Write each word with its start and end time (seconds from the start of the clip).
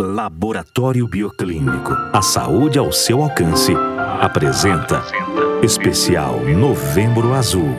Laboratório 0.00 1.06
Bioclínico. 1.06 1.92
A 2.10 2.22
saúde 2.22 2.78
ao 2.78 2.90
seu 2.90 3.22
alcance. 3.22 3.74
Apresenta 4.18 5.04
Especial 5.62 6.40
Novembro 6.40 7.34
Azul. 7.34 7.76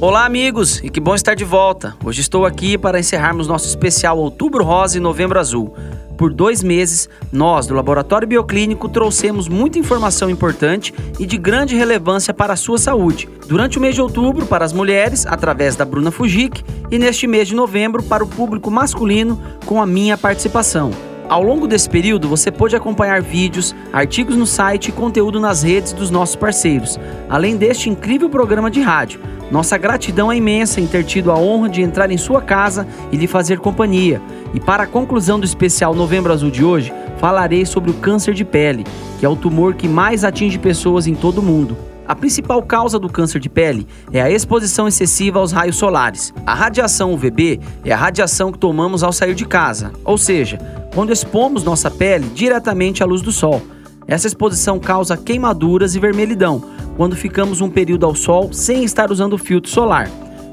Olá, 0.00 0.24
amigos, 0.24 0.82
e 0.82 0.88
que 0.88 1.00
bom 1.00 1.14
estar 1.14 1.34
de 1.34 1.44
volta. 1.44 1.94
Hoje 2.02 2.22
estou 2.22 2.46
aqui 2.46 2.78
para 2.78 2.98
encerrarmos 2.98 3.46
nosso 3.46 3.68
especial 3.68 4.16
Outubro 4.18 4.64
Rosa 4.64 4.96
e 4.96 5.00
Novembro 5.00 5.38
Azul. 5.38 5.74
Por 6.16 6.32
dois 6.32 6.62
meses, 6.62 7.10
nós 7.30 7.66
do 7.66 7.74
Laboratório 7.74 8.26
Bioclínico 8.26 8.88
trouxemos 8.88 9.48
muita 9.48 9.78
informação 9.78 10.30
importante 10.30 10.94
e 11.18 11.26
de 11.26 11.36
grande 11.36 11.76
relevância 11.76 12.32
para 12.32 12.54
a 12.54 12.56
sua 12.56 12.78
saúde. 12.78 13.28
Durante 13.46 13.76
o 13.76 13.80
mês 13.82 13.94
de 13.94 14.00
outubro, 14.00 14.46
para 14.46 14.64
as 14.64 14.72
mulheres, 14.72 15.26
através 15.26 15.76
da 15.76 15.84
Bruna 15.84 16.10
Fujik, 16.10 16.64
e 16.90 16.98
neste 16.98 17.26
mês 17.26 17.48
de 17.48 17.54
novembro, 17.54 18.02
para 18.02 18.24
o 18.24 18.28
público 18.28 18.70
masculino, 18.70 19.38
com 19.66 19.80
a 19.82 19.86
minha 19.86 20.16
participação. 20.16 20.90
Ao 21.28 21.42
longo 21.42 21.66
desse 21.66 21.90
período, 21.90 22.26
você 22.26 22.50
pôde 22.50 22.74
acompanhar 22.74 23.20
vídeos, 23.20 23.76
artigos 23.92 24.34
no 24.34 24.46
site 24.46 24.88
e 24.88 24.92
conteúdo 24.92 25.38
nas 25.38 25.62
redes 25.62 25.92
dos 25.92 26.10
nossos 26.10 26.34
parceiros, 26.34 26.98
além 27.28 27.54
deste 27.54 27.90
incrível 27.90 28.30
programa 28.30 28.70
de 28.70 28.80
rádio. 28.80 29.20
Nossa 29.50 29.76
gratidão 29.76 30.32
é 30.32 30.36
imensa 30.36 30.80
em 30.80 30.86
ter 30.86 31.04
tido 31.04 31.30
a 31.30 31.38
honra 31.38 31.68
de 31.68 31.82
entrar 31.82 32.10
em 32.10 32.16
sua 32.16 32.40
casa 32.40 32.88
e 33.12 33.16
lhe 33.16 33.26
fazer 33.26 33.58
companhia. 33.58 34.22
E 34.54 34.60
para 34.60 34.84
a 34.84 34.86
conclusão 34.86 35.38
do 35.38 35.44
especial 35.44 35.94
Novembro 35.94 36.32
Azul 36.32 36.50
de 36.50 36.64
hoje, 36.64 36.94
falarei 37.18 37.66
sobre 37.66 37.90
o 37.90 37.94
câncer 37.94 38.32
de 38.32 38.44
pele, 38.44 38.86
que 39.20 39.26
é 39.26 39.28
o 39.28 39.36
tumor 39.36 39.74
que 39.74 39.86
mais 39.86 40.24
atinge 40.24 40.58
pessoas 40.58 41.06
em 41.06 41.14
todo 41.14 41.38
o 41.38 41.42
mundo. 41.42 41.76
A 42.06 42.16
principal 42.16 42.62
causa 42.62 42.98
do 42.98 43.10
câncer 43.10 43.38
de 43.38 43.50
pele 43.50 43.86
é 44.10 44.22
a 44.22 44.30
exposição 44.30 44.88
excessiva 44.88 45.40
aos 45.40 45.52
raios 45.52 45.76
solares. 45.76 46.32
A 46.46 46.54
radiação 46.54 47.12
UVB 47.12 47.60
é 47.84 47.92
a 47.92 47.98
radiação 47.98 48.50
que 48.50 48.58
tomamos 48.58 49.02
ao 49.02 49.12
sair 49.12 49.34
de 49.34 49.44
casa, 49.44 49.92
ou 50.06 50.16
seja, 50.16 50.58
quando 50.94 51.12
expomos 51.12 51.64
nossa 51.64 51.90
pele 51.90 52.28
diretamente 52.34 53.02
à 53.02 53.06
luz 53.06 53.22
do 53.22 53.32
sol. 53.32 53.62
Essa 54.06 54.26
exposição 54.26 54.78
causa 54.78 55.16
queimaduras 55.16 55.94
e 55.94 56.00
vermelhidão 56.00 56.62
quando 56.96 57.14
ficamos 57.14 57.60
um 57.60 57.68
período 57.68 58.06
ao 58.06 58.14
sol 58.14 58.52
sem 58.52 58.82
estar 58.82 59.10
usando 59.10 59.38
filtro 59.38 59.70
solar. 59.70 60.10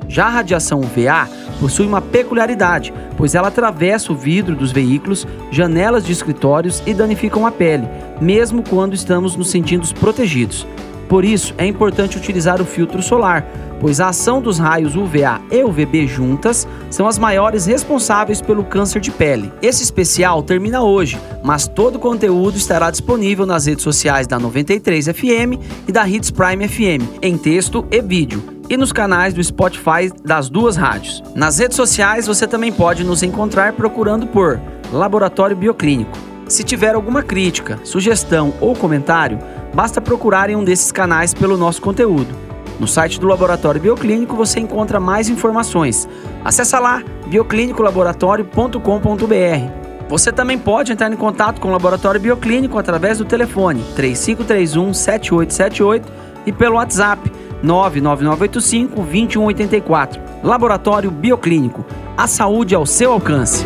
Já 0.07 0.25
a 0.27 0.29
radiação 0.29 0.81
UVA 0.81 1.27
possui 1.59 1.87
uma 1.87 2.01
peculiaridade, 2.01 2.93
pois 3.17 3.33
ela 3.33 3.47
atravessa 3.47 4.11
o 4.11 4.15
vidro 4.15 4.55
dos 4.55 4.71
veículos, 4.71 5.25
janelas 5.51 6.05
de 6.05 6.11
escritórios 6.11 6.83
e 6.85 6.93
danificam 6.93 7.45
a 7.47 7.51
pele, 7.51 7.87
mesmo 8.21 8.61
quando 8.61 8.93
estamos 8.93 9.35
nos 9.35 9.49
sentindo 9.49 9.87
protegidos. 9.95 10.67
Por 11.07 11.23
isso, 11.23 11.53
é 11.57 11.65
importante 11.65 12.17
utilizar 12.17 12.61
o 12.61 12.65
filtro 12.65 13.01
solar, 13.01 13.45
pois 13.79 13.99
a 13.99 14.09
ação 14.09 14.41
dos 14.41 14.57
raios 14.57 14.95
UVA 14.95 15.41
e 15.51 15.63
UVB 15.63 16.07
juntas 16.07 16.67
são 16.89 17.07
as 17.07 17.19
maiores 17.19 17.65
responsáveis 17.65 18.41
pelo 18.41 18.63
câncer 18.63 18.99
de 18.99 19.11
pele. 19.11 19.51
Esse 19.61 19.83
especial 19.83 20.41
termina 20.41 20.81
hoje, 20.81 21.19
mas 21.43 21.67
todo 21.67 21.97
o 21.97 21.99
conteúdo 21.99 22.57
estará 22.57 22.89
disponível 22.89 23.45
nas 23.45 23.65
redes 23.65 23.83
sociais 23.83 24.25
da 24.25 24.39
93 24.39 25.07
FM 25.07 25.61
e 25.87 25.91
da 25.91 26.07
Hits 26.07 26.31
Prime 26.31 26.67
FM, 26.67 27.21
em 27.21 27.37
texto 27.37 27.85
e 27.91 28.01
vídeo 28.01 28.55
e 28.69 28.75
nos 28.77 28.91
canais 28.91 29.33
do 29.33 29.43
Spotify 29.43 30.11
das 30.23 30.49
duas 30.49 30.75
rádios. 30.75 31.23
Nas 31.35 31.59
redes 31.59 31.75
sociais 31.75 32.27
você 32.27 32.47
também 32.47 32.71
pode 32.71 33.03
nos 33.03 33.21
encontrar 33.23 33.73
procurando 33.73 34.25
por 34.27 34.59
Laboratório 34.91 35.55
Bioclínico. 35.55 36.17
Se 36.47 36.63
tiver 36.63 36.93
alguma 36.93 37.23
crítica, 37.23 37.79
sugestão 37.83 38.53
ou 38.61 38.75
comentário, 38.75 39.39
basta 39.75 39.99
procurar 39.99 40.49
em 40.49 40.55
um 40.55 40.63
desses 40.63 40.89
canais 40.91 41.33
pelo 41.33 41.57
nosso 41.57 41.81
conteúdo. 41.81 42.33
No 42.79 42.87
site 42.87 43.19
do 43.19 43.27
Laboratório 43.27 43.81
Bioclínico 43.81 44.33
você 44.35 44.61
encontra 44.61 44.99
mais 44.99 45.29
informações. 45.29 46.07
Acesse 46.43 46.75
lá 46.79 47.03
bioclinicolaboratório.com.br. 47.27 49.85
Você 50.07 50.31
também 50.31 50.57
pode 50.57 50.93
entrar 50.93 51.11
em 51.11 51.17
contato 51.17 51.59
com 51.59 51.67
o 51.67 51.71
Laboratório 51.71 52.21
Bioclínico 52.21 52.77
através 52.77 53.17
do 53.17 53.25
telefone 53.25 53.83
3531 53.95 54.93
7878 54.93 56.13
e 56.45 56.53
pelo 56.53 56.75
WhatsApp 56.75 57.29
99985 57.61 58.95
2184. 58.95 60.21
Laboratório 60.43 61.11
Bioclínico. 61.11 61.85
A 62.15 62.27
saúde 62.27 62.75
ao 62.75 62.85
seu 62.85 63.11
alcance. 63.11 63.65